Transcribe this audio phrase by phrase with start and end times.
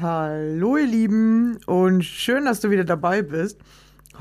[0.00, 3.60] Hallo ihr Lieben und schön, dass du wieder dabei bist.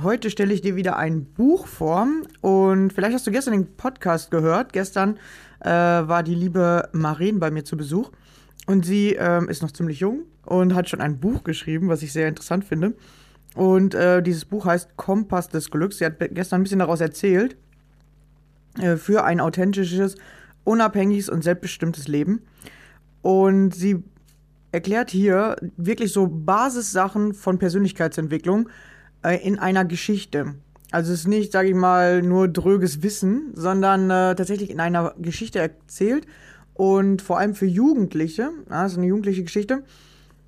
[0.03, 2.05] Heute stelle ich dir wieder ein Buch vor
[2.41, 4.73] und vielleicht hast du gestern den Podcast gehört.
[4.73, 5.17] Gestern
[5.61, 8.11] äh, war die liebe Maren bei mir zu Besuch
[8.67, 12.11] und sie ähm, ist noch ziemlich jung und hat schon ein Buch geschrieben, was ich
[12.11, 12.93] sehr interessant finde.
[13.55, 15.99] Und äh, dieses Buch heißt Kompass des Glücks.
[15.99, 17.55] Sie hat gestern ein bisschen daraus erzählt
[18.81, 20.17] äh, für ein authentisches,
[20.65, 22.41] unabhängiges und selbstbestimmtes Leben.
[23.21, 24.03] Und sie
[24.71, 28.69] erklärt hier wirklich so Basissachen von Persönlichkeitsentwicklung
[29.23, 30.55] äh, in einer Geschichte.
[30.91, 35.13] Also es ist nicht, sage ich mal, nur dröges Wissen, sondern äh, tatsächlich in einer
[35.19, 36.25] Geschichte erzählt
[36.73, 39.83] und vor allem für Jugendliche, ja, das ist eine jugendliche Geschichte.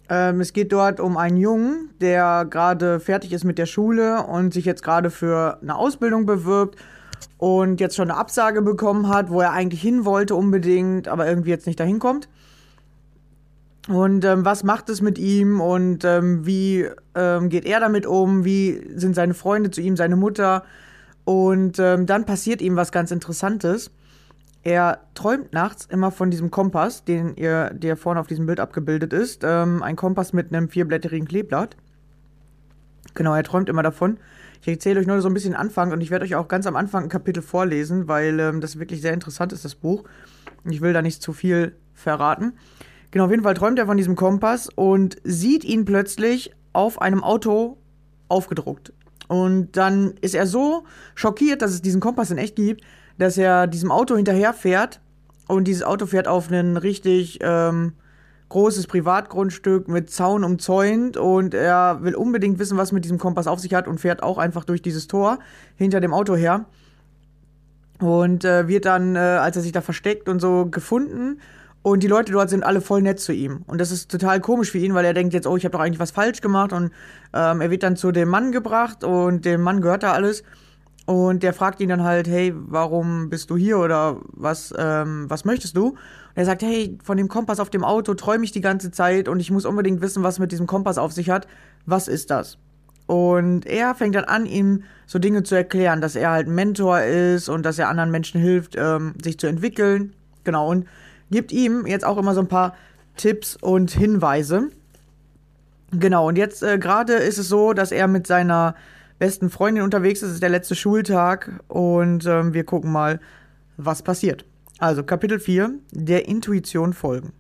[0.10, 4.54] Ähm, es geht dort um einen Jungen, der gerade fertig ist mit der Schule und
[4.54, 6.78] sich jetzt gerade für eine Ausbildung bewirbt
[7.38, 11.52] und jetzt schon eine Absage bekommen hat, wo er eigentlich hin wollte unbedingt, aber irgendwie
[11.52, 12.28] jetzt nicht dahin kommt.
[13.88, 18.46] Und ähm, was macht es mit ihm und ähm, wie ähm, geht er damit um?
[18.46, 20.64] Wie sind seine Freunde zu ihm, seine Mutter?
[21.26, 23.92] Und ähm, dann passiert ihm was ganz Interessantes.
[24.64, 29.14] Er träumt nachts immer von diesem Kompass, den ihr, der vorne auf diesem Bild abgebildet
[29.14, 29.44] ist.
[29.44, 31.76] Ähm, ein Kompass mit einem vierblättrigen Kleeblatt.
[33.16, 34.20] Genau, er träumt immer davon.
[34.62, 36.76] Ich erzähle euch nur so ein bisschen Anfang und ich werde euch auch ganz am
[36.76, 40.04] Anfang ein Kapitel vorlesen, weil ähm, das wirklich sehr interessant ist, das Buch.
[40.70, 42.54] Ich will da nicht zu viel verraten.
[43.12, 47.24] Genau, auf jeden Fall träumt er von diesem Kompass und sieht ihn plötzlich auf einem
[47.24, 47.78] Auto
[48.30, 48.94] aufgedruckt.
[49.28, 50.84] Und dann ist er so
[51.16, 52.84] schockiert, dass es diesen Kompass in echt gibt,
[53.18, 55.02] dass er diesem Auto hinterherfährt.
[55.48, 57.94] Und dieses Auto fährt auf ein richtig ähm,
[58.50, 61.18] großes Privatgrundstück mit Zaun umzäunt.
[61.18, 64.38] Und er will unbedingt wissen, was mit diesem Kompass auf sich hat und fährt auch
[64.38, 65.40] einfach durch dieses Tor
[65.76, 66.66] hinter dem Auto her.
[68.00, 71.40] Und äh, wird dann, äh, als er sich da versteckt und so, gefunden
[71.84, 73.64] und die Leute dort sind alle voll nett zu ihm.
[73.66, 75.80] Und das ist total komisch für ihn, weil er denkt jetzt, oh, ich habe doch
[75.80, 76.74] eigentlich was falsch gemacht.
[76.74, 76.92] Und
[77.34, 80.44] ähm, er wird dann zu dem Mann gebracht und dem Mann gehört da alles.
[81.06, 85.44] Und der fragt ihn dann halt, hey, warum bist du hier oder was, ähm, was
[85.46, 85.90] möchtest du?
[85.90, 85.98] Und
[86.36, 89.40] er sagt, hey, von dem Kompass auf dem Auto träume ich die ganze Zeit und
[89.40, 91.48] ich muss unbedingt wissen, was mit diesem Kompass auf sich hat.
[91.88, 92.60] Was ist das?
[93.08, 97.50] Und er fängt dann an, ihm so Dinge zu erklären, dass er halt Mentor ist
[97.50, 100.14] und dass er anderen Menschen hilft, ähm, sich zu entwickeln.
[100.44, 100.86] Genau, und
[101.32, 102.76] gibt ihm jetzt auch immer so ein paar
[103.18, 104.70] Tipps und Hinweise.
[105.92, 108.76] Genau, und jetzt äh, gerade ist es so, dass er mit seiner
[109.20, 110.30] besten Freundin unterwegs ist.
[110.30, 113.20] Es ist der letzte Schultag und ähm, wir gucken mal,
[113.78, 114.46] was passiert.
[114.80, 117.34] Also Kapitel 4, der Intuition folgen.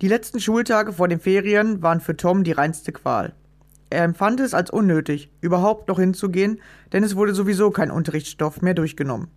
[0.00, 3.34] Die letzten Schultage vor den Ferien waren für Tom die reinste Qual.
[3.90, 6.60] Er empfand es als unnötig, überhaupt noch hinzugehen,
[6.92, 9.28] denn es wurde sowieso kein Unterrichtsstoff mehr durchgenommen.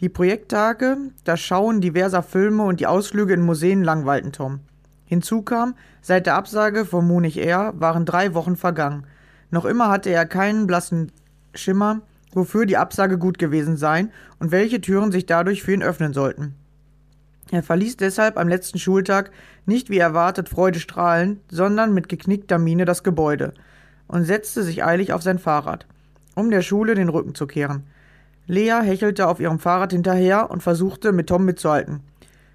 [0.00, 4.60] Die Projekttage, das Schauen diverser Filme und die Ausflüge in Museen langweilten Tom.
[5.06, 9.06] Hinzu kam, seit der Absage von Munich Air waren drei Wochen vergangen.
[9.50, 11.12] Noch immer hatte er keinen blassen
[11.54, 12.02] Schimmer,
[12.32, 16.54] wofür die Absage gut gewesen sein und welche Türen sich dadurch für ihn öffnen sollten.
[17.50, 19.30] Er verließ deshalb am letzten Schultag
[19.64, 23.54] nicht wie erwartet freudestrahlend, sondern mit geknickter Miene das Gebäude
[24.08, 25.86] und setzte sich eilig auf sein Fahrrad,
[26.34, 27.84] um der Schule den Rücken zu kehren.
[28.46, 32.00] Lea hechelte auf ihrem Fahrrad hinterher und versuchte, mit Tom mitzuhalten.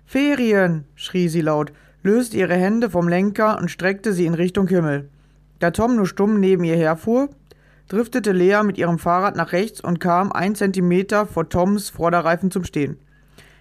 [0.05, 0.85] Ferien!
[0.95, 1.73] schrie sie laut,
[2.03, 5.09] löste ihre Hände vom Lenker und streckte sie in Richtung Himmel.
[5.59, 7.29] Da Tom nur stumm neben ihr herfuhr,
[7.88, 12.63] driftete Lea mit ihrem Fahrrad nach rechts und kam ein Zentimeter vor Toms Vorderreifen zum
[12.63, 12.97] Stehen.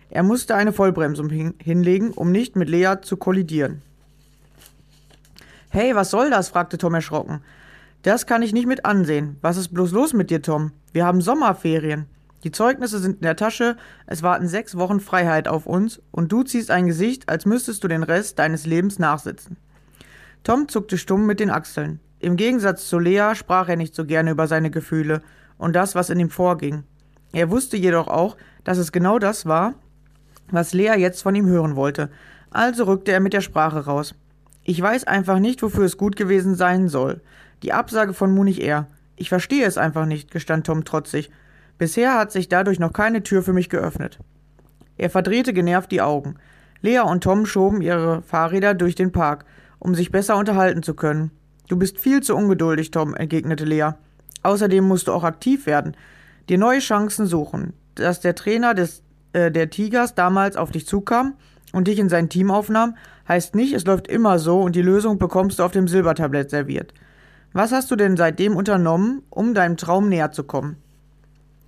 [0.08, 3.82] Er musste eine Vollbremsung hinlegen, um nicht mit Lea zu kollidieren.
[5.68, 6.48] Hey, was soll das?
[6.48, 7.42] fragte Tom erschrocken.
[8.02, 9.36] Das kann ich nicht mit ansehen.
[9.40, 10.72] Was ist bloß los mit dir, Tom?
[10.92, 12.06] Wir haben Sommerferien.
[12.44, 13.76] Die Zeugnisse sind in der Tasche,
[14.06, 17.88] es warten sechs Wochen Freiheit auf uns, und du ziehst ein Gesicht, als müsstest du
[17.88, 19.56] den Rest deines Lebens nachsitzen.
[20.42, 22.00] Tom zuckte stumm mit den Achseln.
[22.18, 25.22] Im Gegensatz zu Lea sprach er nicht so gerne über seine Gefühle
[25.58, 26.84] und das, was in ihm vorging.
[27.32, 29.74] Er wusste jedoch auch, dass es genau das war,
[30.50, 32.10] was Lea jetzt von ihm hören wollte,
[32.50, 34.14] also rückte er mit der Sprache raus.
[34.64, 37.20] Ich weiß einfach nicht, wofür es gut gewesen sein soll.
[37.62, 38.86] Die Absage von Munich Air.
[39.16, 41.30] Ich verstehe es einfach nicht, gestand Tom trotzig.
[41.80, 44.18] Bisher hat sich dadurch noch keine Tür für mich geöffnet.
[44.98, 46.34] Er verdrehte genervt die Augen.
[46.82, 49.46] Lea und Tom schoben ihre Fahrräder durch den Park,
[49.78, 51.30] um sich besser unterhalten zu können.
[51.68, 53.92] Du bist viel zu ungeduldig, Tom, entgegnete Lea.
[54.42, 55.96] Außerdem musst du auch aktiv werden,
[56.50, 57.72] dir neue Chancen suchen.
[57.94, 61.32] Dass der Trainer des, äh, der Tigers damals auf dich zukam
[61.72, 62.94] und dich in sein Team aufnahm,
[63.26, 66.92] heißt nicht, es läuft immer so und die Lösung bekommst du auf dem Silbertablett serviert.
[67.54, 70.76] Was hast du denn seitdem unternommen, um deinem Traum näher zu kommen?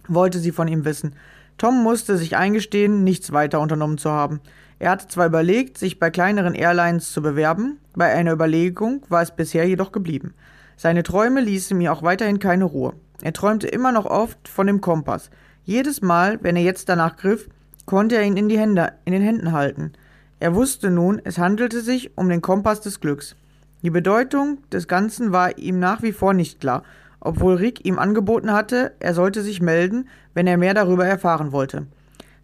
[0.08, 1.14] Wollte sie von ihm wissen.
[1.58, 4.40] Tom musste sich eingestehen, nichts weiter unternommen zu haben.
[4.78, 9.31] Er hatte zwar überlegt, sich bei kleineren Airlines zu bewerben, bei einer Überlegung war es
[9.31, 10.34] bisher jedoch geblieben.
[10.76, 12.94] Seine Träume ließen mir auch weiterhin keine Ruhe.
[13.22, 15.31] Er träumte immer noch oft von dem Kompass.
[15.64, 17.49] Jedes Mal, wenn er jetzt danach griff,
[17.87, 19.93] konnte er ihn in, die Hände, in den Händen halten.
[20.40, 23.37] Er wusste nun, es handelte sich um den Kompass des Glücks.
[23.82, 26.82] Die Bedeutung des Ganzen war ihm nach wie vor nicht klar,
[27.23, 31.87] obwohl Rick ihm angeboten hatte, er sollte sich melden, wenn er mehr darüber erfahren wollte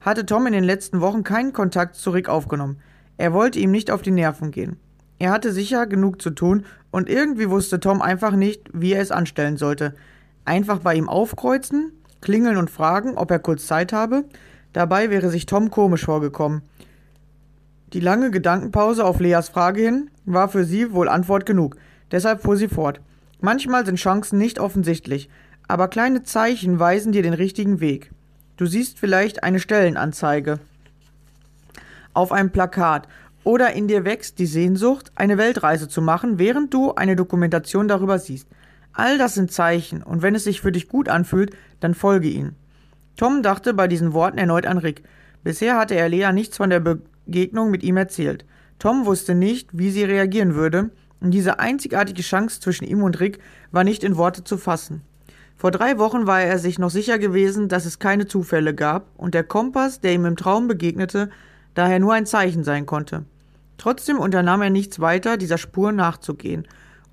[0.01, 2.79] hatte Tom in den letzten Wochen keinen Kontakt zu Rick aufgenommen.
[3.17, 4.77] Er wollte ihm nicht auf die Nerven gehen.
[5.19, 9.11] Er hatte sicher genug zu tun und irgendwie wusste Tom einfach nicht, wie er es
[9.11, 9.95] anstellen sollte.
[10.45, 14.25] Einfach bei ihm aufkreuzen, klingeln und fragen, ob er kurz Zeit habe.
[14.73, 16.63] Dabei wäre sich Tom komisch vorgekommen.
[17.93, 21.77] Die lange Gedankenpause auf Leas Frage hin war für sie wohl Antwort genug.
[22.13, 23.01] Deshalb fuhr sie fort.
[23.41, 25.29] Manchmal sind Chancen nicht offensichtlich,
[25.69, 28.11] aber kleine Zeichen weisen dir den richtigen Weg.
[28.57, 30.59] Du siehst vielleicht eine Stellenanzeige
[32.19, 33.07] auf einem Plakat
[33.45, 38.19] oder in dir wächst die Sehnsucht, eine Weltreise zu machen, während du eine Dokumentation darüber
[38.19, 38.49] siehst.
[38.93, 42.57] All das sind Zeichen, und wenn es sich für dich gut anfühlt, dann folge ihnen.
[43.17, 45.05] Tom dachte bei diesen Worten erneut an Rick.
[45.45, 48.45] Bisher hatte er Lea nichts von der Begegnung mit ihm erzählt.
[48.81, 53.39] Tom wusste nicht, wie sie reagieren würde, und diese einzigartige Chance zwischen ihm und Rick
[53.71, 55.03] war nicht in Worte zu fassen.
[55.57, 59.35] Vor drei Wochen war er sich noch sicher gewesen, dass es keine Zufälle gab und
[59.35, 61.31] der Kompass, der ihm im Traum begegnete,
[61.75, 63.25] daher nur ein Zeichen sein konnte.
[63.77, 66.67] Trotzdem unternahm er nichts weiter, dieser Spur nachzugehen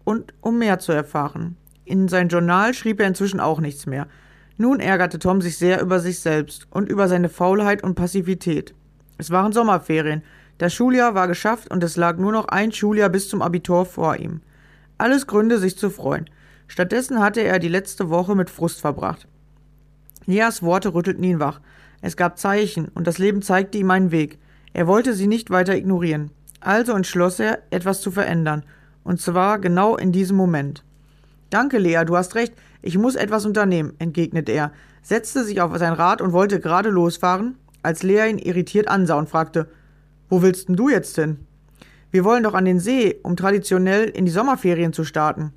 [0.03, 1.57] und um mehr zu erfahren.
[1.85, 4.07] In sein Journal schrieb er inzwischen auch nichts mehr.
[4.57, 8.73] Nun ärgerte Tom sich sehr über sich selbst und über seine Faulheit und Passivität.
[9.17, 10.23] Es waren Sommerferien,
[10.57, 14.15] das Schuljahr war geschafft und es lag nur noch ein Schuljahr bis zum Abitur vor
[14.17, 14.41] ihm.
[14.97, 16.29] Alles Gründe, sich zu freuen.
[16.67, 19.27] Stattdessen hatte er die letzte Woche mit Frust verbracht.
[20.25, 21.59] Leas Worte rüttelten ihn wach.
[22.01, 24.39] Es gab Zeichen, und das Leben zeigte ihm einen Weg.
[24.73, 26.31] Er wollte sie nicht weiter ignorieren.
[26.61, 28.63] Also entschloss er, etwas zu verändern.
[29.03, 30.83] Und zwar genau in diesem Moment.
[31.49, 32.53] Danke, Lea, du hast recht.
[32.81, 34.71] Ich muss etwas unternehmen, entgegnete er.
[35.03, 39.29] setzte sich auf sein Rad und wollte gerade losfahren, als Lea ihn irritiert ansah und
[39.29, 39.67] fragte,
[40.29, 41.45] wo willst denn du jetzt hin?
[42.11, 45.53] Wir wollen doch an den See, um traditionell in die Sommerferien zu starten.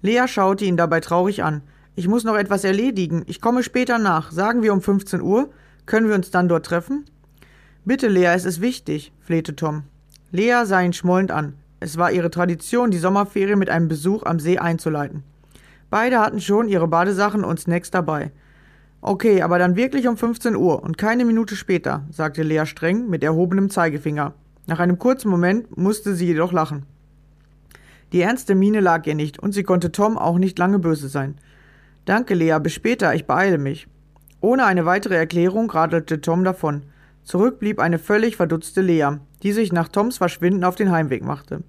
[0.00, 1.62] Lea schaute ihn dabei traurig an.
[1.96, 3.24] Ich muss noch etwas erledigen.
[3.26, 4.30] Ich komme später nach.
[4.30, 5.50] Sagen wir um 15 Uhr?
[5.86, 7.04] Können wir uns dann dort treffen?
[7.84, 9.84] Bitte, Lea, es ist wichtig, flehte Tom.
[10.30, 11.54] Lea sah ihn schmollend an.
[11.80, 15.22] Es war ihre Tradition, die Sommerferien mit einem Besuch am See einzuleiten.
[15.90, 18.30] Beide hatten schon ihre Badesachen und Snacks dabei.
[19.00, 23.22] Okay, aber dann wirklich um 15 Uhr und keine Minute später, sagte Lea streng mit
[23.22, 24.34] erhobenem Zeigefinger.
[24.66, 26.84] Nach einem kurzen Moment musste sie jedoch lachen.
[28.12, 31.36] Die ernste Miene lag ihr nicht, und sie konnte Tom auch nicht lange böse sein.
[32.06, 33.86] Danke, Lea, bis später, ich beeile mich.
[34.40, 36.82] Ohne eine weitere Erklärung radelte Tom davon.
[37.22, 41.62] Zurück blieb eine völlig verdutzte Lea, die sich nach Toms Verschwinden auf den Heimweg machte.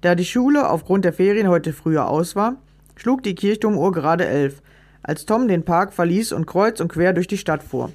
[0.00, 2.56] Da die Schule aufgrund der Ferien heute früher aus war,
[2.94, 4.62] schlug die Kirchturmuhr gerade elf,
[5.04, 7.92] als Tom den Park verließ und kreuz und quer durch die Stadt fuhr.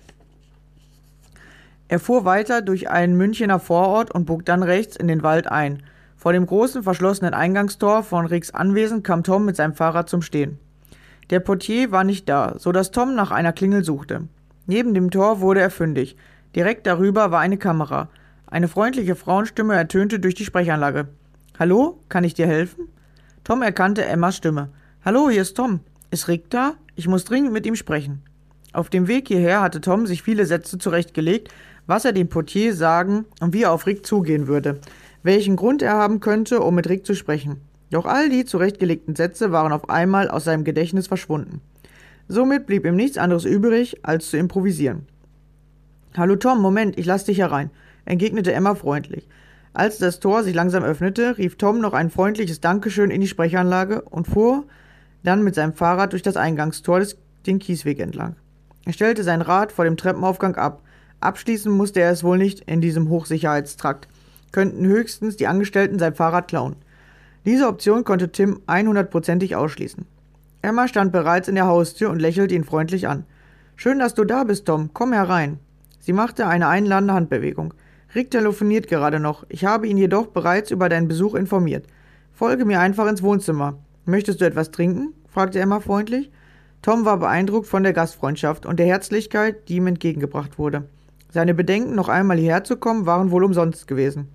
[1.89, 5.81] Er fuhr weiter durch einen Münchener Vorort und bog dann rechts in den Wald ein.
[6.15, 10.59] Vor dem großen verschlossenen Eingangstor von Ricks Anwesen kam Tom mit seinem Fahrrad zum Stehen.
[11.31, 14.27] Der Portier war nicht da, so dass Tom nach einer Klingel suchte.
[14.67, 16.15] Neben dem Tor wurde er fündig.
[16.55, 18.09] Direkt darüber war eine Kamera.
[18.45, 21.07] Eine freundliche Frauenstimme ertönte durch die Sprechanlage.
[21.57, 22.87] Hallo, kann ich dir helfen?
[23.43, 24.69] Tom erkannte Emmas Stimme.
[25.03, 25.79] Hallo, hier ist Tom.
[26.11, 26.73] Ist Rick da?
[26.99, 28.23] Ich muss dringend mit ihm sprechen.
[28.73, 31.47] Auf dem Weg hierher hatte Tom sich viele Sätze zurechtgelegt,
[31.87, 34.81] was er dem Portier sagen und wie er auf Rick zugehen würde,
[35.23, 37.61] welchen Grund er haben könnte, um mit Rick zu sprechen.
[37.89, 41.61] Doch all die zurechtgelegten Sätze waren auf einmal aus seinem Gedächtnis verschwunden.
[42.27, 45.05] Somit blieb ihm nichts anderes übrig, als zu improvisieren.
[46.17, 47.69] Hallo Tom, Moment, ich lass dich herein,
[48.03, 49.29] entgegnete Emma freundlich.
[49.71, 54.01] Als das Tor sich langsam öffnete, rief Tom noch ein freundliches Dankeschön in die Sprechanlage
[54.01, 54.65] und fuhr
[55.23, 58.35] dann mit seinem Fahrrad durch das Eingangstor des, den Kiesweg entlang.
[58.85, 60.81] Er stellte sein Rad vor dem Treppenaufgang ab.
[61.19, 64.07] Abschließen musste er es wohl nicht in diesem Hochsicherheitstrakt.
[64.51, 66.75] Könnten höchstens die Angestellten sein Fahrrad klauen.
[67.45, 70.05] Diese Option konnte Tim 100%ig ausschließen.
[70.61, 73.25] Emma stand bereits in der Haustür und lächelte ihn freundlich an.
[73.75, 74.89] Schön, dass du da bist, Tom.
[74.93, 75.59] Komm herein.
[75.99, 77.73] Sie machte eine einladende Handbewegung.
[78.15, 79.45] Rick telefoniert gerade noch.
[79.49, 81.85] Ich habe ihn jedoch bereits über deinen Besuch informiert.
[82.33, 83.77] Folge mir einfach ins Wohnzimmer.
[84.09, 85.13] Möchtest du etwas trinken?
[85.27, 86.31] fragte Emma freundlich.
[86.81, 90.85] Tom war beeindruckt von der Gastfreundschaft und der Herzlichkeit, die ihm entgegengebracht wurde.
[91.31, 94.27] Seine Bedenken, noch einmal hierher zu kommen, waren wohl umsonst gewesen.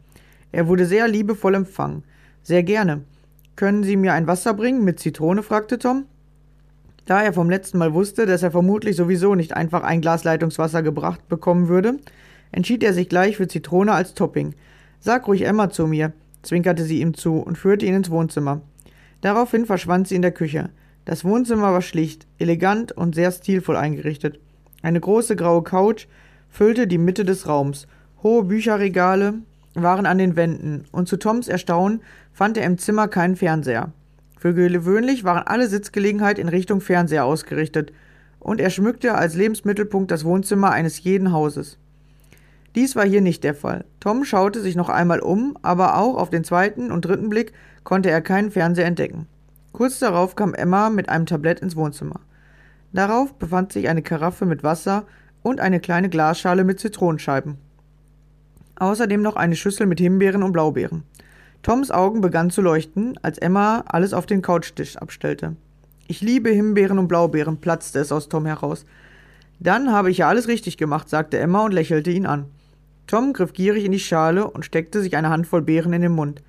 [0.52, 2.04] Er wurde sehr liebevoll empfangen.
[2.44, 3.00] Sehr gerne.
[3.56, 5.42] Können Sie mir ein Wasser bringen mit Zitrone?
[5.42, 6.04] fragte Tom.
[7.06, 10.84] Da er vom letzten Mal wusste, dass er vermutlich sowieso nicht einfach ein Glas Leitungswasser
[10.84, 11.98] gebracht bekommen würde,
[12.52, 14.54] entschied er sich gleich für Zitrone als Topping.
[15.00, 16.12] Sag ruhig Emma zu mir,
[16.42, 18.60] zwinkerte sie ihm zu und führte ihn ins Wohnzimmer.
[19.24, 20.68] Daraufhin verschwand sie in der Küche.
[21.06, 24.38] Das Wohnzimmer war schlicht, elegant und sehr stilvoll eingerichtet.
[24.82, 26.08] Eine große graue Couch
[26.50, 27.86] füllte die Mitte des Raums.
[28.22, 29.36] Hohe Bücherregale
[29.72, 32.02] waren an den Wänden, und zu Toms Erstaunen
[32.34, 33.92] fand er im Zimmer keinen Fernseher.
[34.38, 37.94] Für gewöhnlich waren alle Sitzgelegenheiten in Richtung Fernseher ausgerichtet,
[38.40, 41.78] und er schmückte als Lebensmittelpunkt das Wohnzimmer eines jeden Hauses.
[42.74, 43.84] Dies war hier nicht der Fall.
[44.00, 47.52] Tom schaute sich noch einmal um, aber auch auf den zweiten und dritten Blick
[47.84, 49.28] konnte er keinen Fernseher entdecken.
[49.72, 52.20] Kurz darauf kam Emma mit einem Tablett ins Wohnzimmer.
[52.92, 55.04] Darauf befand sich eine Karaffe mit Wasser
[55.42, 57.58] und eine kleine Glasschale mit Zitronenscheiben.
[58.76, 61.04] Außerdem noch eine Schüssel mit Himbeeren und Blaubeeren.
[61.62, 65.56] Toms Augen begannen zu leuchten, als Emma alles auf den Couchtisch abstellte.
[66.08, 68.84] Ich liebe Himbeeren und Blaubeeren, platzte es aus Tom heraus.
[69.60, 72.46] Dann habe ich ja alles richtig gemacht, sagte Emma und lächelte ihn an.
[73.06, 76.42] Tom griff gierig in die Schale und steckte sich eine Handvoll Beeren in den Mund.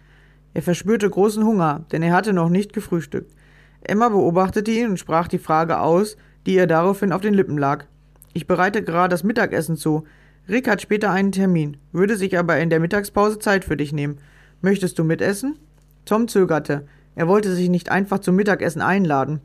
[0.54, 3.36] Er verspürte großen Hunger, denn er hatte noch nicht gefrühstückt.
[3.82, 7.86] Emma beobachtete ihn und sprach die Frage aus, die ihr daraufhin auf den Lippen lag.
[8.34, 10.06] Ich bereite gerade das Mittagessen zu.
[10.48, 14.18] Rick hat später einen Termin, würde sich aber in der Mittagspause Zeit für dich nehmen.
[14.62, 15.58] Möchtest du mitessen?
[16.06, 16.88] Tom zögerte.
[17.16, 19.42] Er wollte sich nicht einfach zum Mittagessen einladen.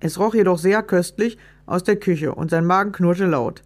[0.00, 3.62] Es roch jedoch sehr köstlich aus der Küche und sein Magen knurrte laut.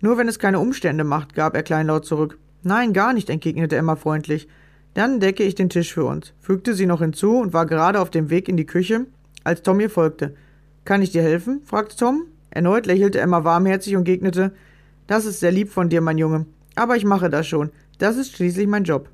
[0.00, 2.38] Nur wenn es keine Umstände macht, gab er kleinlaut zurück.
[2.62, 4.48] Nein, gar nicht, entgegnete Emma freundlich.
[4.94, 8.10] Dann decke ich den Tisch für uns, fügte sie noch hinzu und war gerade auf
[8.10, 9.06] dem Weg in die Küche,
[9.44, 10.34] als Tom ihr folgte.
[10.84, 11.60] Kann ich dir helfen?
[11.64, 12.24] fragte Tom.
[12.50, 14.52] Erneut lächelte Emma warmherzig und gegnete
[15.06, 16.46] Das ist sehr lieb von dir, mein Junge.
[16.74, 17.70] Aber ich mache das schon.
[17.98, 19.08] Das ist schließlich mein Job.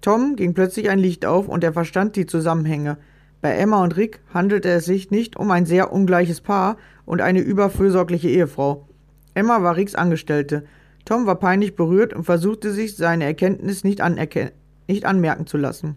[0.00, 2.98] Tom ging plötzlich ein Licht auf und er verstand die Zusammenhänge.
[3.40, 7.40] Bei Emma und Rick handelte es sich nicht um ein sehr ungleiches Paar und eine
[7.40, 8.88] überfürsorgliche Ehefrau.
[9.36, 10.64] Emma war Ricks Angestellte.
[11.04, 14.52] Tom war peinlich berührt und versuchte sich seine Erkenntnis nicht anerkennen
[14.88, 15.96] nicht anmerken zu lassen.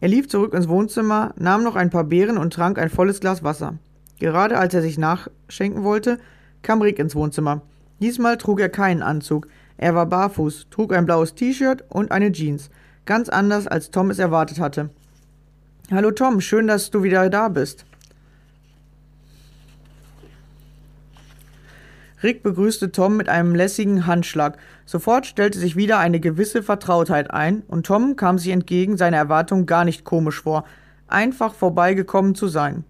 [0.00, 3.44] Er lief zurück ins Wohnzimmer, nahm noch ein paar Beeren und trank ein volles Glas
[3.44, 3.74] Wasser.
[4.18, 6.18] Gerade als er sich nachschenken wollte,
[6.62, 7.62] kam Rick ins Wohnzimmer.
[8.00, 9.46] Diesmal trug er keinen Anzug.
[9.76, 12.70] Er war barfuß, trug ein blaues T-Shirt und eine Jeans.
[13.04, 14.90] Ganz anders, als Tom es erwartet hatte.
[15.92, 17.84] Hallo Tom, schön, dass du wieder da bist.
[22.22, 24.58] Rick begrüßte Tom mit einem lässigen Handschlag.
[24.84, 29.66] Sofort stellte sich wieder eine gewisse Vertrautheit ein, und Tom kam sich entgegen seiner Erwartung
[29.66, 30.64] gar nicht komisch vor,
[31.06, 32.84] einfach vorbeigekommen zu sein.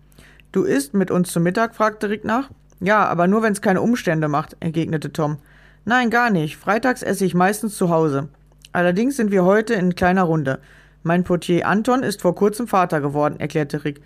[0.52, 1.74] Du isst mit uns zu Mittag?
[1.74, 2.50] fragte Rick nach.
[2.80, 5.38] Ja, aber nur wenn's keine Umstände macht, entgegnete Tom.
[5.84, 6.56] Nein, gar nicht.
[6.56, 8.28] Freitags esse ich meistens zu Hause.
[8.72, 10.60] Allerdings sind wir heute in kleiner Runde.
[11.02, 14.00] Mein Portier Anton ist vor kurzem Vater geworden, erklärte Rick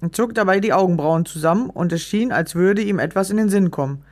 [0.00, 3.48] und zog dabei die Augenbrauen zusammen, und es schien, als würde ihm etwas in den
[3.48, 4.02] Sinn kommen.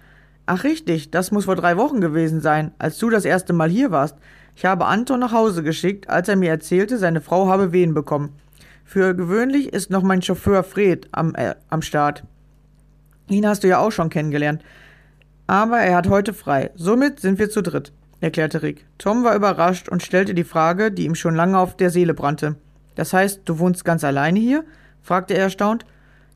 [0.47, 3.91] Ach richtig, das muss vor drei Wochen gewesen sein, als du das erste Mal hier
[3.91, 4.17] warst.
[4.57, 8.35] Ich habe Anton nach Hause geschickt, als er mir erzählte, seine Frau habe Wehen bekommen.
[8.85, 12.25] Für gewöhnlich ist noch mein Chauffeur Fred am, äh, am Start.
[13.29, 14.63] Ihn hast du ja auch schon kennengelernt.
[15.47, 16.71] Aber er hat heute frei.
[16.75, 18.87] Somit sind wir zu dritt, erklärte Rick.
[18.99, 22.57] Tom war überrascht und stellte die Frage, die ihm schon lange auf der Seele brannte.
[22.95, 24.65] Das heißt, du wohnst ganz alleine hier?
[25.03, 25.85] fragte er erstaunt.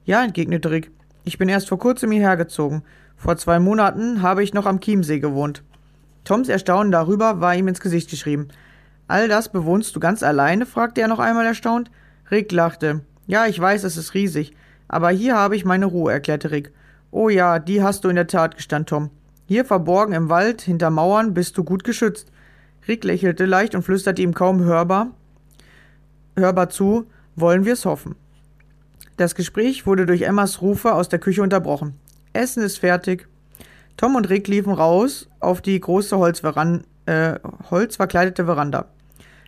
[0.05, 0.91] Ja, entgegnete Rick.
[1.25, 2.83] Ich bin erst vor kurzem hierher gezogen.
[3.19, 5.65] Vor zwei Monaten habe ich noch am Chiemsee gewohnt.
[6.23, 8.49] Toms Erstaunen darüber war ihm ins Gesicht geschrieben.
[9.09, 10.67] All das bewohnst du ganz alleine?
[10.67, 11.91] fragte er noch einmal erstaunt.
[12.31, 13.01] Rick lachte.
[13.27, 14.55] Ja, ich weiß, es ist riesig.
[14.87, 16.73] Aber hier habe ich meine Ruhe, erklärte Rick.
[17.11, 19.11] Oh ja, die hast du in der Tat, gestand Tom.
[19.47, 22.31] Hier verborgen im Wald, hinter Mauern, bist du gut geschützt.
[22.87, 25.09] Rick lächelte leicht und flüsterte ihm kaum hörbar,
[26.37, 28.15] hörbar zu, wollen wir's hoffen.
[29.17, 31.95] Das Gespräch wurde durch Emmas Rufe aus der Küche unterbrochen.
[32.33, 33.29] Essen ist fertig.
[33.97, 37.39] Tom und Rick liefen raus auf die große Holzveran äh,
[37.71, 38.87] holzverkleidete Veranda.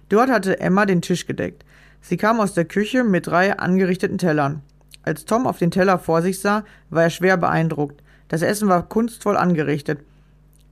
[0.09, 1.65] Dort hatte Emma den Tisch gedeckt.
[2.01, 4.63] Sie kam aus der Küche mit drei angerichteten Tellern.
[5.03, 8.03] Als Tom auf den Teller vor sich sah, war er schwer beeindruckt.
[8.29, 10.01] Das Essen war kunstvoll angerichtet.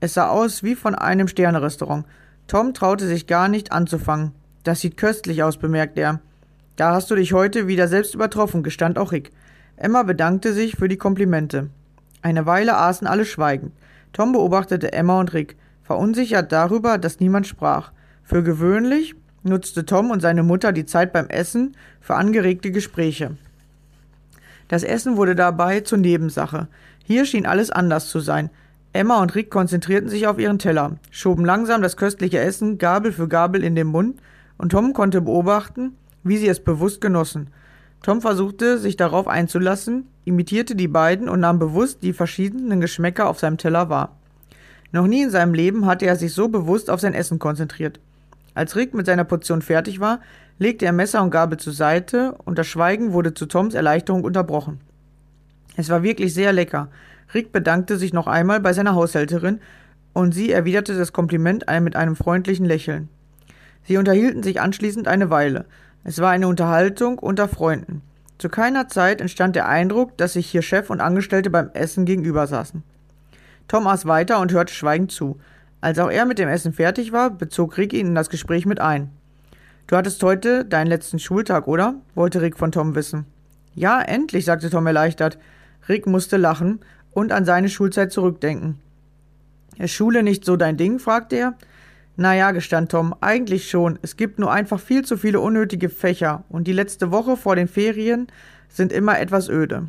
[0.01, 2.07] Es sah aus wie von einem Sternerestaurant.
[2.47, 4.33] Tom traute sich gar nicht anzufangen.
[4.65, 6.21] Das sieht köstlich aus, bemerkte er.
[6.77, 9.33] Da hast du dich heute wieder selbst übertroffen, gestand auch Rick.
[9.77, 11.71] Emma bedankte sich für die Komplimente.
[12.23, 13.73] Eine Weile aßen alle schweigend.
[14.13, 17.93] Tom beobachtete Emma und Rick, verunsichert darüber, dass niemand sprach.
[18.25, 23.37] Für gewöhnlich nutzte Tom und seine Mutter die Zeit beim Essen für angeregte Gespräche.
[24.69, 26.69] Das Essen wurde dabei zur Nebensache.
[27.05, 28.51] Hier schien alles anders zu sein.
[28.93, 33.29] Emma und Rick konzentrierten sich auf ihren Teller, schoben langsam das köstliche Essen Gabel für
[33.29, 34.21] Gabel in den Mund,
[34.57, 37.49] und Tom konnte beobachten, wie sie es bewusst genossen.
[38.03, 43.41] Tom versuchte, sich darauf einzulassen, imitierte die beiden und nahm bewusst die verschiedenen Geschmäcker auf
[43.41, 44.17] seinem Teller wahr.
[44.93, 48.01] Noch nie in seinem Leben hatte er sich so bewusst auf sein Essen konzentriert.
[48.55, 50.21] Als Rick mit seiner Portion fertig war,
[50.59, 54.81] legte er Messer und Gabel zur Seite und das Schweigen wurde zu Toms Erleichterung unterbrochen.
[55.77, 56.89] Es war wirklich sehr lecker.
[57.35, 59.61] Rick bedankte sich noch einmal bei seiner Haushälterin
[60.13, 63.09] und sie erwiderte das Kompliment mit einem freundlichen Lächeln.
[63.85, 65.67] Sie unterhielten sich anschließend eine Weile.
[66.05, 68.03] Es war eine Unterhaltung unter Freunden.
[68.39, 72.47] Zu keiner Zeit entstand der Eindruck, dass sich hier Chef und Angestellte beim Essen gegenüber
[72.47, 72.83] saßen.
[73.67, 75.39] Tom aß weiter und hörte schweigend zu.
[75.81, 78.81] Als auch er mit dem Essen fertig war, bezog Rick ihn in das Gespräch mit
[78.81, 79.11] ein.
[79.87, 81.95] Du hattest heute deinen letzten Schultag, oder?
[82.15, 83.27] wollte Rick von Tom wissen.
[83.75, 85.39] Ja, endlich, sagte Tom erleichtert.
[85.89, 86.81] Rick musste lachen
[87.13, 88.79] und an seine Schulzeit zurückdenken.
[89.79, 90.99] Ist Schule nicht so dein Ding?
[90.99, 91.55] fragte er.
[92.21, 93.97] Naja, gestand Tom, eigentlich schon.
[94.03, 97.69] Es gibt nur einfach viel zu viele unnötige Fächer und die letzte Woche vor den
[97.69, 98.27] Ferien
[98.69, 99.89] sind immer etwas öde.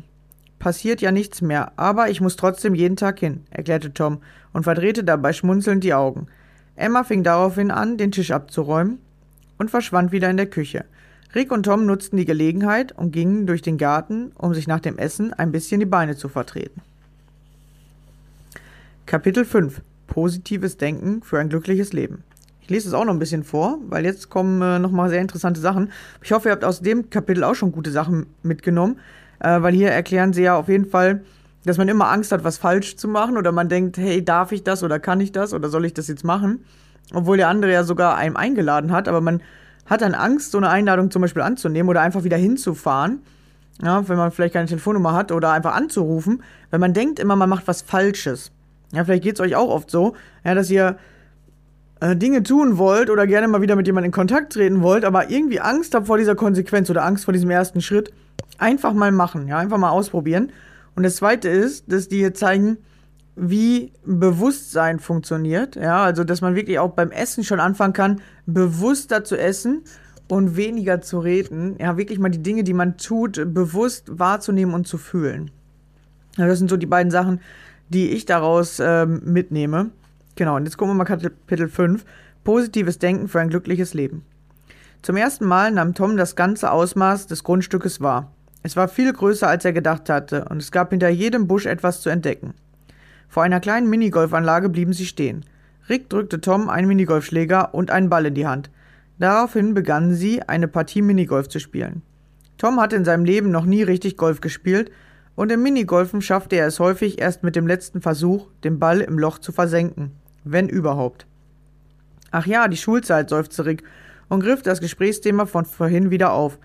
[0.60, 4.18] Passiert ja nichts mehr, aber ich muss trotzdem jeden Tag hin, erklärte Tom
[4.52, 6.28] und verdrehte dabei schmunzelnd die Augen.
[6.76, 9.00] Emma fing daraufhin an, den Tisch abzuräumen
[9.58, 10.84] und verschwand wieder in der Küche.
[11.34, 14.98] Rick und Tom nutzten die Gelegenheit und gingen durch den Garten, um sich nach dem
[14.98, 16.80] Essen ein bisschen die Beine zu vertreten.
[19.04, 22.24] Kapitel 5 Positives Denken für ein glückliches Leben.
[22.60, 25.60] Ich lese es auch noch ein bisschen vor, weil jetzt kommen äh, nochmal sehr interessante
[25.60, 25.90] Sachen.
[26.22, 28.98] Ich hoffe, ihr habt aus dem Kapitel auch schon gute Sachen mitgenommen,
[29.38, 31.22] äh, weil hier erklären sie ja auf jeden Fall,
[31.64, 34.62] dass man immer Angst hat, was falsch zu machen oder man denkt, hey, darf ich
[34.62, 36.64] das oder kann ich das oder soll ich das jetzt machen?
[37.14, 39.42] Obwohl der andere ja sogar einem eingeladen hat, aber man
[39.86, 43.22] hat dann Angst, so eine Einladung zum Beispiel anzunehmen oder einfach wieder hinzufahren.
[43.82, 47.48] Ja, wenn man vielleicht keine Telefonnummer hat oder einfach anzurufen, weil man denkt immer, man
[47.48, 48.52] macht was Falsches.
[48.92, 50.98] Ja, vielleicht geht es euch auch oft so, ja, dass ihr
[52.00, 55.30] äh, Dinge tun wollt oder gerne mal wieder mit jemandem in Kontakt treten wollt, aber
[55.30, 58.12] irgendwie Angst habt vor dieser Konsequenz oder Angst vor diesem ersten Schritt.
[58.58, 60.52] Einfach mal machen, ja, einfach mal ausprobieren.
[60.96, 62.78] Und das zweite ist, dass die hier zeigen,
[63.36, 65.76] wie Bewusstsein funktioniert.
[65.76, 69.82] Ja, also dass man wirklich auch beim Essen schon anfangen kann, bewusster zu essen
[70.28, 71.76] und weniger zu reden.
[71.78, 75.50] Ja, wirklich mal die Dinge, die man tut, bewusst wahrzunehmen und zu fühlen.
[76.36, 77.40] Ja, das sind so die beiden Sachen,
[77.90, 79.90] die ich daraus ähm, mitnehme.
[80.36, 82.04] Genau, und jetzt gucken wir mal Kapitel 5.
[82.42, 84.24] Positives Denken für ein glückliches Leben.
[85.02, 88.32] Zum ersten Mal nahm Tom das ganze Ausmaß des Grundstückes wahr.
[88.62, 92.00] Es war viel größer, als er gedacht hatte, und es gab hinter jedem Busch etwas
[92.00, 92.54] zu entdecken.
[93.28, 95.44] Vor einer kleinen Minigolfanlage blieben sie stehen.
[95.88, 98.70] Rick drückte Tom einen Minigolfschläger und einen Ball in die Hand.
[99.18, 102.02] Daraufhin begannen sie, eine Partie Minigolf zu spielen.
[102.58, 104.90] Tom hatte in seinem Leben noch nie richtig Golf gespielt,
[105.34, 109.18] und im Minigolfen schaffte er es häufig erst mit dem letzten Versuch, den Ball im
[109.18, 110.12] Loch zu versenken,
[110.44, 111.26] wenn überhaupt.
[112.30, 113.82] Ach ja, die Schulzeit, seufzte Rick
[114.28, 116.58] und griff das Gesprächsthema von vorhin wieder auf.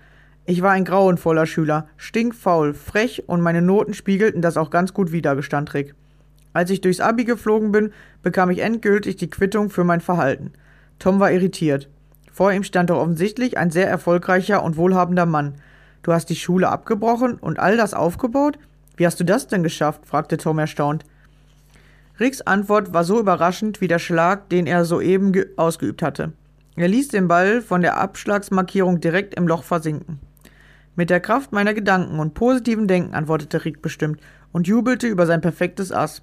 [0.44, 5.10] Ich war ein grauenvoller Schüler, stinkfaul, frech und meine Noten spiegelten das auch ganz gut
[5.10, 5.94] wider, gestand Rick.
[6.52, 10.52] Als ich durchs Abi geflogen bin, bekam ich endgültig die Quittung für mein Verhalten.
[10.98, 11.90] Tom war irritiert.
[12.32, 15.54] Vor ihm stand doch offensichtlich ein sehr erfolgreicher und wohlhabender Mann.
[16.06, 18.60] Du hast die Schule abgebrochen und all das aufgebaut?
[18.96, 20.06] Wie hast du das denn geschafft?
[20.06, 21.04] fragte Tom erstaunt.
[22.20, 26.32] Ricks Antwort war so überraschend wie der Schlag, den er soeben ausgeübt hatte.
[26.76, 30.20] Er ließ den Ball von der Abschlagsmarkierung direkt im Loch versinken.
[30.94, 34.20] Mit der Kraft meiner Gedanken und positiven Denken, antwortete Rick bestimmt
[34.52, 36.22] und jubelte über sein perfektes Ass.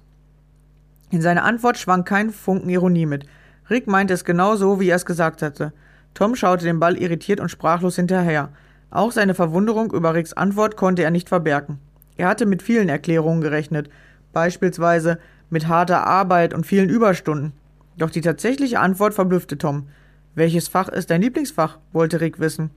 [1.10, 3.26] In seiner Antwort schwang kein Funken Ironie mit.
[3.68, 5.74] Rick meinte es genau so, wie er es gesagt hatte.
[6.14, 8.48] Tom schaute den Ball irritiert und sprachlos hinterher.
[8.94, 11.80] Auch seine Verwunderung über Ricks Antwort konnte er nicht verbergen.
[12.16, 13.90] Er hatte mit vielen Erklärungen gerechnet,
[14.32, 15.18] beispielsweise
[15.50, 17.54] mit harter Arbeit und vielen Überstunden.
[17.98, 19.88] Doch die tatsächliche Antwort verblüffte Tom.
[20.36, 21.80] Welches Fach ist dein Lieblingsfach?
[21.92, 22.70] wollte Rick wissen.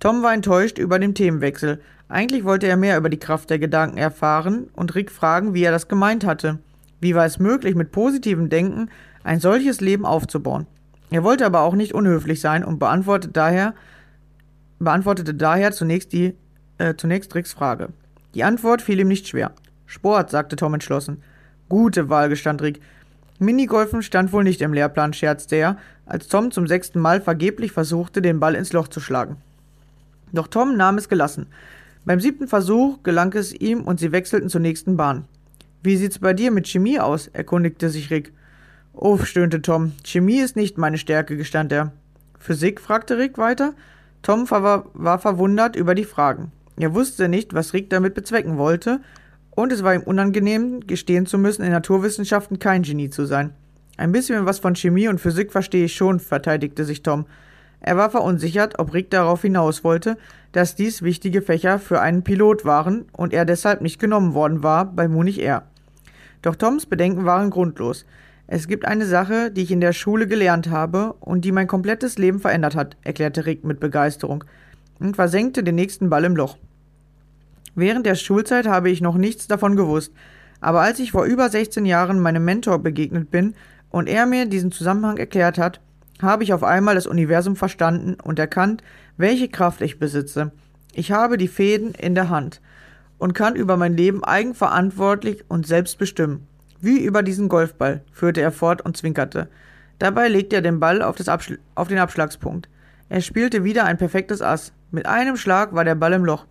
[0.00, 1.80] Tom war enttäuscht über den Themenwechsel.
[2.08, 5.70] Eigentlich wollte er mehr über die Kraft der Gedanken erfahren und Rick fragen, wie er
[5.70, 6.58] das gemeint hatte.
[7.00, 8.90] Wie war es möglich, mit positivem Denken
[9.22, 10.66] ein solches Leben aufzubauen?
[11.10, 13.74] Er wollte aber auch nicht unhöflich sein und beantwortete daher,
[14.78, 16.34] beantwortete daher zunächst, die,
[16.78, 17.88] äh, zunächst Ricks Frage.
[18.34, 19.52] Die Antwort fiel ihm nicht schwer.
[19.86, 21.22] Sport, sagte Tom entschlossen.
[21.68, 22.80] Gute Wahl, gestand Rick.
[23.38, 28.22] Minigolfen stand wohl nicht im Lehrplan, scherzte er, als Tom zum sechsten Mal vergeblich versuchte,
[28.22, 29.36] den Ball ins Loch zu schlagen.
[30.32, 31.46] Doch Tom nahm es gelassen.
[32.04, 35.24] Beim siebten Versuch gelang es ihm und sie wechselten zur nächsten Bahn.
[35.82, 37.28] Wie sieht's bei dir mit Chemie aus?
[37.28, 38.32] erkundigte sich Rick.
[38.92, 39.92] Uff, stöhnte Tom.
[40.04, 41.92] Chemie ist nicht meine Stärke, gestand er.
[42.38, 42.80] Physik?
[42.80, 43.74] fragte Rick weiter.
[44.24, 46.50] Tom war, war verwundert über die Fragen.
[46.76, 49.00] Er wusste nicht, was Rick damit bezwecken wollte,
[49.50, 53.50] und es war ihm unangenehm, gestehen zu müssen, in Naturwissenschaften kein Genie zu sein.
[53.96, 57.26] Ein bisschen was von Chemie und Physik verstehe ich schon, verteidigte sich Tom.
[57.80, 60.16] Er war verunsichert, ob Rick darauf hinaus wollte,
[60.52, 64.86] dass dies wichtige Fächer für einen Pilot waren und er deshalb nicht genommen worden war
[64.86, 65.64] bei Munich Air.
[66.40, 68.06] Doch Toms Bedenken waren grundlos.
[68.46, 72.18] Es gibt eine Sache, die ich in der Schule gelernt habe und die mein komplettes
[72.18, 74.44] Leben verändert hat, erklärte Rick mit Begeisterung
[75.00, 76.58] und versenkte den nächsten Ball im Loch.
[77.74, 80.12] Während der Schulzeit habe ich noch nichts davon gewusst,
[80.60, 83.54] aber als ich vor über 16 Jahren meinem Mentor begegnet bin
[83.90, 85.80] und er mir diesen Zusammenhang erklärt hat,
[86.20, 88.82] habe ich auf einmal das Universum verstanden und erkannt,
[89.16, 90.52] welche Kraft ich besitze.
[90.92, 92.60] Ich habe die Fäden in der Hand
[93.18, 96.46] und kann über mein Leben eigenverantwortlich und selbst bestimmen.
[96.84, 99.48] Wie über diesen Golfball, führte er fort und zwinkerte.
[99.98, 101.16] Dabei legte er den Ball auf,
[101.76, 102.68] auf, den Abschlagspunkt.
[103.08, 104.74] Er spielte wieder ein perfektes Ass.
[104.90, 106.44] Mit einem Schlag war der Ball im Loch.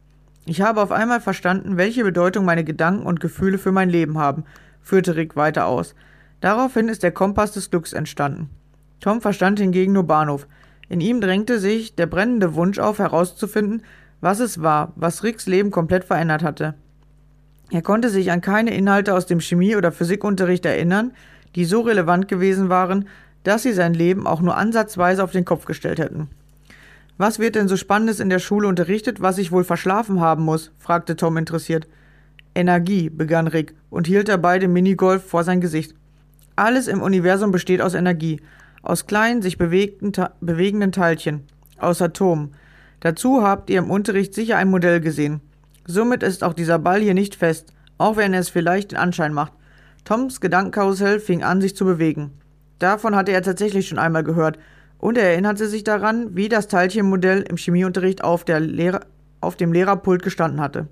[0.47, 4.43] Ich habe auf einmal verstanden, welche Bedeutung meine Gedanken und Gefühle für mein Leben haben,
[4.81, 5.93] führte Rick weiter aus.
[6.41, 8.49] Daraufhin ist der Kompass des Glücks entstanden.
[9.01, 10.47] Tom verstand hingegen nur Bahnhof.
[10.89, 13.83] In ihm drängte sich der brennende Wunsch auf, herauszufinden,
[14.19, 16.73] was es war, was Ricks Leben komplett verändert hatte.
[17.71, 21.11] Er konnte sich an keine Inhalte aus dem Chemie- oder Physikunterricht erinnern,
[21.55, 23.07] die so relevant gewesen waren,
[23.43, 26.29] dass sie sein Leben auch nur ansatzweise auf den Kopf gestellt hätten.
[27.17, 30.71] Was wird denn so Spannendes in der Schule unterrichtet, was ich wohl verschlafen haben muss?
[30.79, 31.87] fragte Tom interessiert.
[32.55, 35.95] Energie, begann Rick und hielt dabei den Minigolf vor sein Gesicht.
[36.55, 38.41] Alles im Universum besteht aus Energie,
[38.81, 41.43] aus kleinen, sich bewegenden Teilchen,
[41.77, 42.53] aus Atomen,
[43.03, 45.41] Dazu habt ihr im Unterricht sicher ein Modell gesehen.
[45.85, 49.33] Somit ist auch dieser Ball hier nicht fest, auch wenn er es vielleicht den Anschein
[49.33, 49.53] macht.
[50.05, 52.31] Toms Gedankenkarussell fing an, sich zu bewegen.
[52.79, 54.57] Davon hatte er tatsächlich schon einmal gehört,
[54.97, 59.01] und er erinnerte sich daran, wie das Teilchenmodell im Chemieunterricht auf, Lehrer,
[59.41, 60.87] auf dem Lehrerpult gestanden hatte.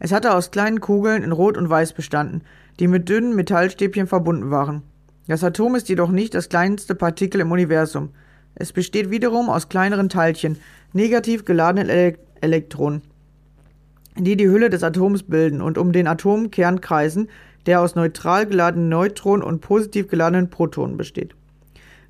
[0.00, 2.42] Es hatte aus kleinen Kugeln in Rot und Weiß bestanden,
[2.80, 4.82] die mit dünnen Metallstäbchen verbunden waren.
[5.28, 8.10] Das Atom ist jedoch nicht das kleinste Partikel im Universum.
[8.56, 10.58] Es besteht wiederum aus kleineren Teilchen,
[10.92, 13.02] negativ geladenen Ele Elektronen,
[14.16, 17.28] die die Hülle des Atoms bilden und um den Atomkern kreisen,
[17.66, 21.34] der aus neutral geladenen Neutronen und positiv geladenen Protonen besteht.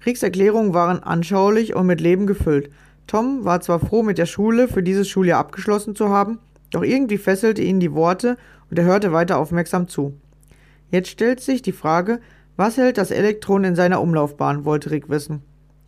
[0.05, 2.71] Ricks Erklärungen waren anschaulich und mit Leben gefüllt.
[3.07, 6.39] Tom war zwar froh, mit der Schule für dieses Schuljahr abgeschlossen zu haben,
[6.71, 8.37] doch irgendwie fesselte ihn die Worte
[8.71, 10.15] und er hörte weiter aufmerksam zu.
[10.91, 12.21] Jetzt stellt sich die Frage,
[12.57, 15.43] was hält das Elektron in seiner Umlaufbahn, wollte Rick wissen.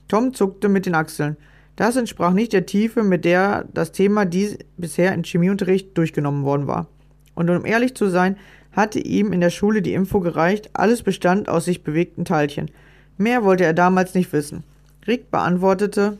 [0.08, 1.36] Tom zuckte mit den Achseln.
[1.76, 6.66] Das entsprach nicht der Tiefe, mit der das Thema dies bisher im Chemieunterricht durchgenommen worden
[6.66, 6.86] war.
[7.34, 8.36] Und um ehrlich zu sein,
[8.72, 12.70] hatte ihm in der Schule die Info gereicht, alles bestand aus sich bewegten Teilchen.
[13.16, 14.64] Mehr wollte er damals nicht wissen.
[15.06, 16.18] Rick beantwortete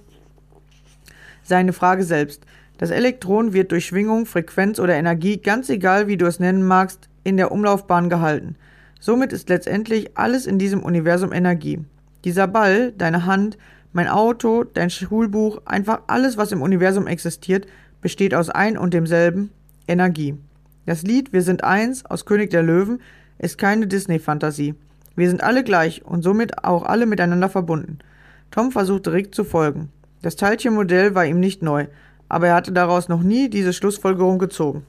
[1.42, 2.42] seine Frage selbst.
[2.78, 7.08] Das Elektron wird durch Schwingung, Frequenz oder Energie, ganz egal wie du es nennen magst,
[7.22, 8.56] in der Umlaufbahn gehalten.
[9.00, 11.80] Somit ist letztendlich alles in diesem Universum Energie.
[12.24, 13.58] Dieser Ball, deine Hand,
[13.94, 17.66] mein Auto, dein Schulbuch, einfach alles, was im Universum existiert,
[18.02, 19.50] besteht aus ein und demselben
[19.86, 20.36] Energie.
[20.84, 23.00] Das Lied Wir sind eins aus König der Löwen
[23.38, 24.74] ist keine Disney-Fantasie.
[25.14, 28.00] Wir sind alle gleich und somit auch alle miteinander verbunden.
[28.50, 29.90] Tom versuchte Rick zu folgen.
[30.22, 31.86] Das Teilchenmodell war ihm nicht neu,
[32.28, 34.84] aber er hatte daraus noch nie diese Schlussfolgerung gezogen.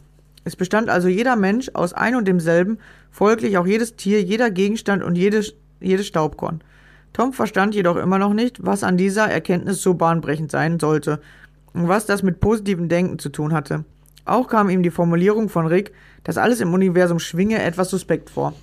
[0.46, 2.80] Es bestand also jeder Mensch aus ein und demselben,
[3.12, 6.62] folglich auch jedes Tier, jeder Gegenstand und jedes, jedes Staubkorn.
[7.16, 11.22] Tom verstand jedoch immer noch nicht, was an dieser Erkenntnis so bahnbrechend sein sollte
[11.72, 13.86] und was das mit positivem Denken zu tun hatte.
[14.26, 15.94] Auch kam ihm die Formulierung von Rick,
[16.26, 18.54] dass alles im Universum schwinge, etwas suspekt vor.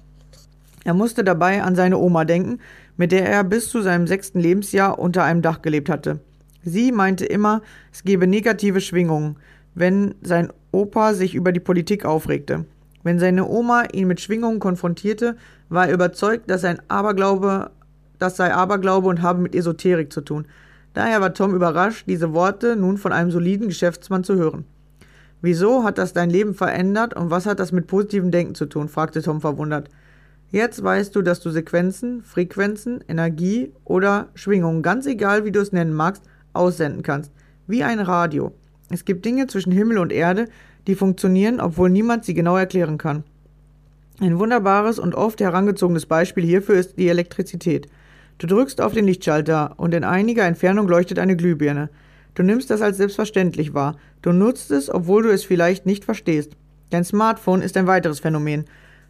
[0.85, 2.59] Er musste dabei an seine Oma denken,
[2.99, 6.21] mit der er bis zu seinem sechsten Lebensjahr unter einem Dach gelebt hatte.
[6.63, 9.37] Sie meinte immer, es gebe negative Schwingungen,
[9.75, 12.67] wenn sein Opa sich über die Politik aufregte.
[13.03, 15.39] Wenn seine Oma ihn mit Schwingungen konfrontierte,
[15.71, 17.71] war er überzeugt, dass sein Aberglaube,
[18.23, 20.47] das sei Aberglaube und habe mit Esoterik zu tun.
[20.95, 24.65] Daher war Tom überrascht, diese Worte nun von einem soliden Geschäftsmann zu hören.
[25.41, 28.89] Wieso hat das dein Leben verändert und was hat das mit positivem Denken zu tun?
[28.89, 29.89] fragte Tom verwundert.
[30.53, 35.73] Jetzt weißt du, dass du Sequenzen, Frequenzen, Energie oder Schwingungen, ganz egal wie du es
[35.73, 37.33] nennen magst, aussenden kannst.
[37.67, 38.53] Wie ein Radio.
[38.91, 40.49] Es gibt Dinge zwischen Himmel und Erde,
[40.87, 43.25] die funktionieren, obwohl niemand sie genau erklären kann.
[44.21, 47.89] Ein wunderbares und oft herangezogenes Beispiel hierfür ist die Elektrizität.
[48.39, 51.91] Du drückst auf den Lichtschalter und in einiger Entfernung leuchtet eine Glühbirne.
[52.35, 53.97] Du nimmst das als selbstverständlich wahr.
[54.23, 56.57] Du nutzt es, obwohl du es vielleicht nicht verstehst.
[56.91, 58.65] Dein Smartphone ist ein weiteres Phänomen.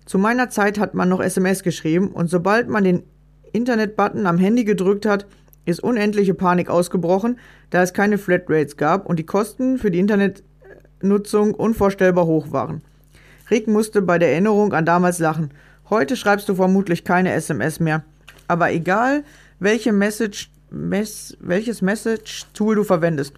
[0.04, 3.04] Zu meiner Zeit hat man noch SMS geschrieben und sobald man den
[3.52, 5.26] Internet-Button am Handy gedrückt hat,
[5.64, 7.38] ist unendliche Panik ausgebrochen,
[7.70, 12.82] da es keine Flatrates gab und die Kosten für die Internetnutzung unvorstellbar hoch waren.
[13.50, 15.50] Rick musste bei der Erinnerung an damals lachen.
[15.90, 18.02] Heute schreibst du vermutlich keine SMS mehr.
[18.52, 19.24] Aber egal,
[19.60, 23.32] welche Message, Mess, welches Message-Tool du verwendest.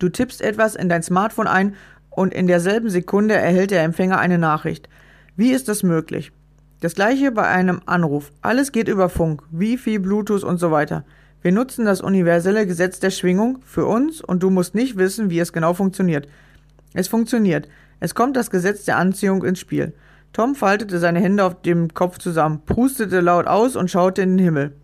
[0.00, 1.76] Du tippst etwas in dein Smartphone ein
[2.10, 4.88] und in derselben Sekunde erhält der Empfänger eine Nachricht.
[5.36, 6.32] Wie ist das möglich?
[6.80, 8.32] Das gleiche bei einem Anruf.
[8.42, 11.04] Alles geht über Funk, Wi-Fi, Bluetooth und so weiter.
[11.42, 15.38] Wir nutzen das universelle Gesetz der Schwingung für uns und du musst nicht wissen, wie
[15.38, 16.26] es genau funktioniert.
[16.94, 17.68] Es funktioniert.
[18.00, 19.92] Es kommt das Gesetz der Anziehung ins Spiel.
[20.36, 24.44] Tom faltete seine Hände auf dem Kopf zusammen, prustete laut aus und schaute in den
[24.44, 24.76] Himmel.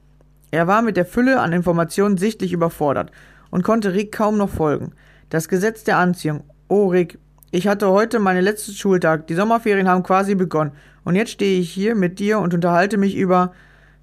[0.51, 3.12] Er war mit der Fülle an Informationen sichtlich überfordert
[3.51, 4.93] und konnte Rick kaum noch folgen.
[5.29, 6.45] Das Gesetz der Anziehung.
[6.69, 7.19] Oh, Rick,
[7.51, 9.27] ich hatte heute meinen letzten Schultag.
[9.27, 10.73] Die Sommerferien haben quasi begonnen.
[11.05, 13.53] Und jetzt stehe ich hier mit dir und unterhalte mich über.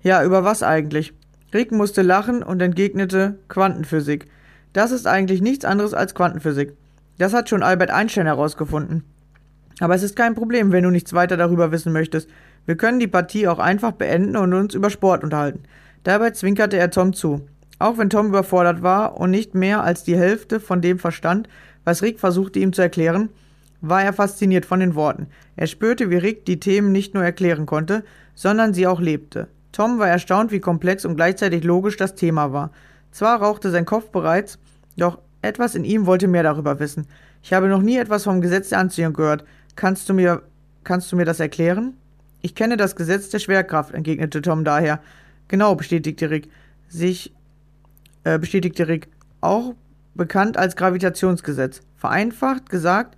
[0.03, 1.13] Ja, über was eigentlich?
[1.51, 4.27] Rick musste lachen und entgegnete Quantenphysik.
[4.73, 6.73] Das ist eigentlich nichts anderes als Quantenphysik.
[7.17, 9.03] Das hat schon Albert Einstein herausgefunden.
[9.79, 12.29] Aber es ist kein Problem, wenn du nichts weiter darüber wissen möchtest.
[12.65, 15.63] Wir können die Partie auch einfach beenden und uns über Sport unterhalten.
[16.03, 17.41] Dabei zwinkerte er Tom zu.
[17.79, 21.47] Auch wenn Tom überfordert war und nicht mehr als die Hälfte von dem verstand,
[21.85, 23.29] was Rick versuchte ihm zu erklären,
[23.81, 25.27] war er fasziniert von den Worten.
[25.55, 28.03] Er spürte, wie Rick die Themen nicht nur erklären konnte,
[28.35, 29.47] sondern sie auch lebte.
[29.71, 32.71] Tom war erstaunt, wie komplex und gleichzeitig logisch das Thema war.
[33.11, 34.59] Zwar rauchte sein Kopf bereits,
[34.97, 37.07] doch etwas in ihm wollte mehr darüber wissen.
[37.41, 39.45] Ich habe noch nie etwas vom Gesetz der Anziehung gehört.
[39.79, 40.41] Kannst du mir,
[40.83, 41.93] kannst du mir das erklären?
[42.41, 44.99] Ich kenne das Gesetz der Schwerkraft, entgegnete Tom daher.
[45.47, 46.49] Genau, bestätigte Rick.
[46.89, 47.33] Sich,
[48.25, 49.07] äh, bestätigte Rick.
[49.39, 49.75] Auch
[50.15, 51.79] bekannt als Gravitationsgesetz.
[51.95, 53.15] Vereinfacht gesagt,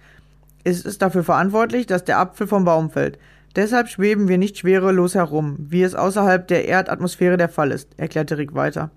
[0.64, 3.18] ist es dafür verantwortlich, dass der Apfel vom Baum fällt.
[3.56, 8.38] Deshalb schweben wir nicht schwerelos herum, wie es außerhalb der Erdatmosphäre der Fall ist, erklärte
[8.38, 8.92] Rick weiter.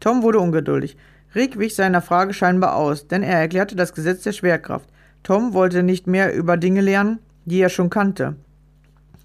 [0.00, 0.96] Tom wurde ungeduldig.
[1.34, 4.88] Rick wich seiner Frage scheinbar aus, denn er erklärte das Gesetz der Schwerkraft.
[5.26, 8.36] Tom wollte nicht mehr über Dinge lernen, die er schon kannte.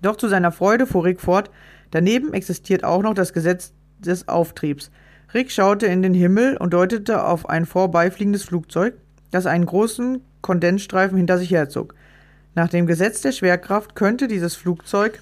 [0.02, 1.52] Doch zu seiner Freude fuhr Rick fort,
[1.92, 4.90] daneben existiert auch noch das Gesetz des Auftriebs.
[5.36, 8.96] Rick schaute in den Himmel und deutete auf ein vorbeifliegendes Flugzeug,
[9.30, 11.94] das einen großen Kondensstreifen hinter sich herzog.
[12.56, 15.22] Nach dem Gesetz der Schwerkraft könnte dieses Flugzeug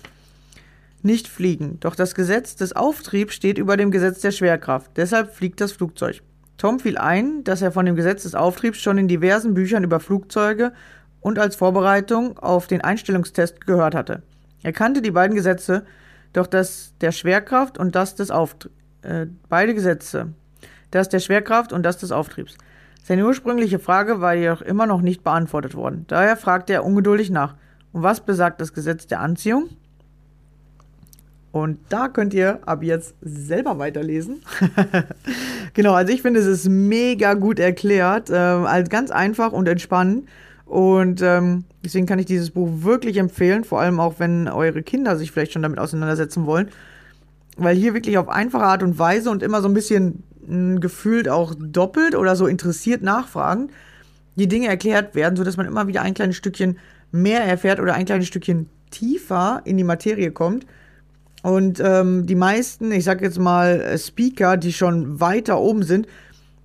[1.04, 5.60] nicht fliegen, doch das Gesetz des Auftriebs steht über dem Gesetz der Schwerkraft, deshalb fliegt
[5.60, 6.22] das Flugzeug.
[6.60, 10.02] Tom fiel ein, dass er von dem Gesetz des Auftriebs schon in diversen Büchern über
[10.02, 10.74] Flugzeuge
[11.22, 14.22] und als Vorbereitung auf den Einstellungstest gehört hatte.
[14.62, 15.86] Er kannte die beiden Gesetze,
[16.34, 18.76] doch das der Schwerkraft und das des Auftriebs.
[19.04, 20.34] Äh, beide Gesetze.
[20.92, 22.58] Das der Schwerkraft und das des Auftriebs.
[23.04, 26.04] Seine ursprüngliche Frage war jedoch immer noch nicht beantwortet worden.
[26.10, 27.56] Daher fragte er ungeduldig nach.
[27.94, 29.70] Und was besagt das Gesetz der Anziehung?
[31.52, 34.42] Und da könnt ihr ab jetzt selber weiterlesen.
[35.74, 40.28] genau, also ich finde, es ist mega gut erklärt, äh, als ganz einfach und entspannend.
[40.66, 45.18] Und ähm, deswegen kann ich dieses Buch wirklich empfehlen, vor allem auch wenn eure Kinder
[45.18, 46.70] sich vielleicht schon damit auseinandersetzen wollen.
[47.58, 51.28] Weil hier wirklich auf einfache Art und Weise und immer so ein bisschen mh, gefühlt
[51.28, 53.72] auch doppelt oder so interessiert nachfragen,
[54.36, 56.78] die Dinge erklärt werden, sodass man immer wieder ein kleines Stückchen
[57.12, 60.68] mehr erfährt oder ein kleines Stückchen tiefer in die Materie kommt.
[61.42, 66.08] Und ähm, die meisten, ich sag jetzt mal, Speaker, die schon weiter oben sind,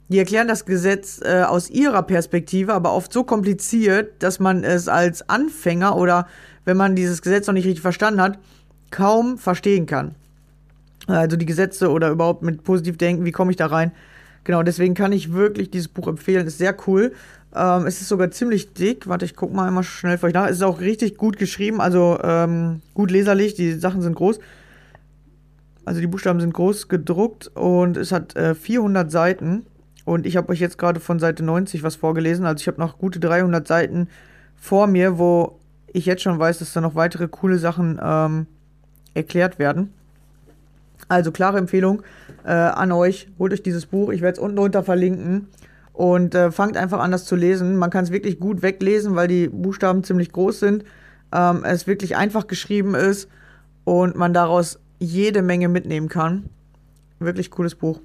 [0.08, 4.88] die erklären das Gesetz äh, aus ihrer Perspektive, aber oft so kompliziert, dass man es
[4.88, 6.26] als Anfänger oder
[6.64, 8.38] wenn man dieses Gesetz noch nicht richtig verstanden hat,
[8.90, 10.14] kaum verstehen kann.
[11.06, 13.92] Also die Gesetze oder überhaupt mit positiv denken, wie komme ich da rein?
[14.44, 16.46] Genau, deswegen kann ich wirklich dieses Buch empfehlen.
[16.46, 17.12] Ist sehr cool.
[17.54, 19.08] Ähm, es ist sogar ziemlich dick.
[19.08, 20.46] Warte, ich gucke mal einmal schnell für euch nach.
[20.46, 23.54] Es ist auch richtig gut geschrieben, also ähm, gut leserlich.
[23.54, 24.38] Die Sachen sind groß.
[25.84, 29.66] Also die Buchstaben sind groß gedruckt und es hat äh, 400 Seiten.
[30.04, 32.46] Und ich habe euch jetzt gerade von Seite 90 was vorgelesen.
[32.46, 34.08] Also ich habe noch gute 300 Seiten
[34.56, 35.58] vor mir, wo
[35.92, 38.46] ich jetzt schon weiß, dass da noch weitere coole Sachen ähm,
[39.14, 39.92] erklärt werden.
[41.08, 42.02] Also klare Empfehlung
[42.44, 43.28] äh, an euch.
[43.38, 44.10] Holt euch dieses Buch.
[44.10, 45.48] Ich werde es unten drunter verlinken.
[45.92, 47.76] Und äh, fangt einfach an, das zu lesen.
[47.76, 50.84] Man kann es wirklich gut weglesen, weil die Buchstaben ziemlich groß sind.
[51.32, 53.28] Ähm, es wirklich einfach geschrieben ist
[53.84, 56.50] und man daraus jede Menge mitnehmen kann.
[57.18, 58.00] Wirklich cooles Buch.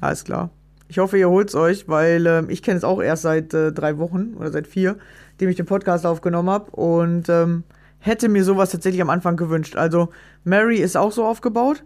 [0.00, 0.50] Alles klar.
[0.88, 3.72] Ich hoffe, ihr holt es euch, weil äh, ich kenne es auch erst seit äh,
[3.72, 4.96] drei Wochen oder seit vier,
[5.40, 7.64] dem ich den Podcast aufgenommen habe und ähm,
[7.98, 9.76] hätte mir sowas tatsächlich am Anfang gewünscht.
[9.76, 10.08] Also
[10.44, 11.84] Mary ist auch so aufgebaut.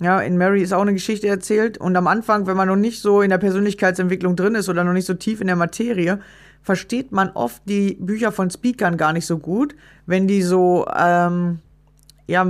[0.00, 3.02] Ja, in Mary ist auch eine Geschichte erzählt und am Anfang, wenn man noch nicht
[3.02, 6.18] so in der Persönlichkeitsentwicklung drin ist oder noch nicht so tief in der Materie,
[6.62, 9.76] versteht man oft die Bücher von Speakern gar nicht so gut,
[10.06, 11.58] wenn die so, ähm,
[12.26, 12.46] ja,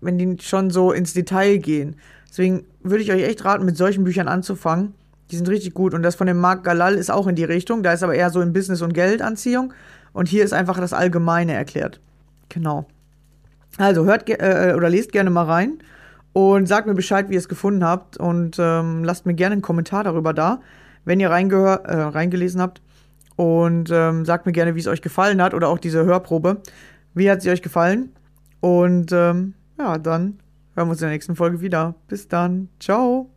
[0.00, 1.96] wenn die schon so ins Detail gehen.
[2.28, 4.94] Deswegen würde ich euch echt raten, mit solchen Büchern anzufangen.
[5.30, 5.94] Die sind richtig gut.
[5.94, 7.82] Und das von dem Marc Galal ist auch in die Richtung.
[7.82, 9.72] Da ist aber eher so in Business- und Geldanziehung.
[10.12, 12.00] Und hier ist einfach das Allgemeine erklärt.
[12.48, 12.86] Genau.
[13.78, 15.78] Also hört äh, oder lest gerne mal rein
[16.32, 18.16] und sagt mir Bescheid, wie ihr es gefunden habt.
[18.16, 20.60] Und ähm, lasst mir gerne einen Kommentar darüber da,
[21.04, 22.80] wenn ihr äh, reingelesen habt.
[23.36, 26.60] Und ähm, sagt mir gerne, wie es euch gefallen hat oder auch diese Hörprobe.
[27.14, 28.10] Wie hat sie euch gefallen?
[28.60, 30.38] Und ähm, ja, dann
[30.74, 31.94] hören wir uns in der nächsten Folge wieder.
[32.06, 32.68] Bis dann.
[32.78, 33.30] Ciao.